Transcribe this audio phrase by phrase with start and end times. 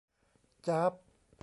[0.67, 0.93] จ๊าบ!